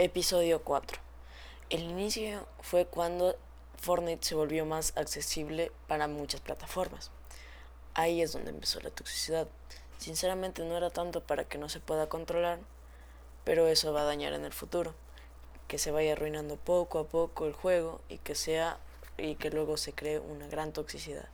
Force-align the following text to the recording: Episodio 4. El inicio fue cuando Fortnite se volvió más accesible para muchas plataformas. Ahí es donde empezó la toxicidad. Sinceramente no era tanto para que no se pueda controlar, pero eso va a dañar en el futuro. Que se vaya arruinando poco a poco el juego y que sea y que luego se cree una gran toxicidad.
Episodio 0.00 0.62
4. 0.62 0.96
El 1.70 1.82
inicio 1.82 2.46
fue 2.60 2.86
cuando 2.86 3.34
Fortnite 3.78 4.24
se 4.24 4.36
volvió 4.36 4.64
más 4.64 4.92
accesible 4.96 5.72
para 5.88 6.06
muchas 6.06 6.40
plataformas. 6.40 7.10
Ahí 7.94 8.22
es 8.22 8.30
donde 8.30 8.50
empezó 8.50 8.78
la 8.78 8.90
toxicidad. 8.90 9.48
Sinceramente 9.98 10.62
no 10.62 10.76
era 10.76 10.90
tanto 10.90 11.20
para 11.20 11.48
que 11.48 11.58
no 11.58 11.68
se 11.68 11.80
pueda 11.80 12.08
controlar, 12.08 12.60
pero 13.42 13.66
eso 13.66 13.92
va 13.92 14.02
a 14.02 14.04
dañar 14.04 14.34
en 14.34 14.44
el 14.44 14.52
futuro. 14.52 14.94
Que 15.66 15.78
se 15.78 15.90
vaya 15.90 16.12
arruinando 16.12 16.54
poco 16.54 17.00
a 17.00 17.08
poco 17.08 17.46
el 17.46 17.52
juego 17.52 18.00
y 18.08 18.18
que 18.18 18.36
sea 18.36 18.78
y 19.16 19.34
que 19.34 19.50
luego 19.50 19.76
se 19.76 19.94
cree 19.94 20.20
una 20.20 20.46
gran 20.46 20.72
toxicidad. 20.72 21.28